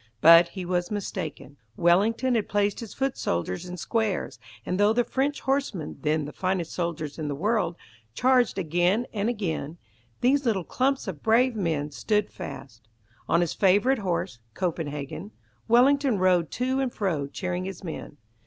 But 0.19 0.47
he 0.47 0.65
was 0.65 0.89
mistaken. 0.89 1.57
Wellington 1.77 2.33
had 2.33 2.49
placed 2.49 2.79
his 2.79 2.91
foot 2.95 3.15
soldiers 3.19 3.67
in 3.67 3.77
squares, 3.77 4.39
and 4.65 4.79
though 4.79 4.93
the 4.93 5.03
French 5.03 5.41
horsemen, 5.41 5.97
then 6.01 6.25
the 6.25 6.33
finest 6.33 6.71
soldiers 6.73 7.19
in 7.19 7.27
the 7.27 7.35
world, 7.35 7.75
charged 8.15 8.57
again 8.57 9.05
and 9.13 9.29
again, 9.29 9.77
these 10.21 10.43
little 10.43 10.63
clumps 10.63 11.07
of 11.07 11.21
brave 11.21 11.55
men 11.55 11.91
stood 11.91 12.31
fast. 12.31 12.87
On 13.29 13.41
his 13.41 13.53
favourite 13.53 13.99
horse 13.99 14.39
"Copenhagen", 14.55 15.33
Wellington 15.67 16.17
rode 16.17 16.49
to 16.49 16.79
and 16.79 16.91
fro 16.91 17.27
cheering 17.27 17.65
his 17.65 17.83
men. 17.83 18.17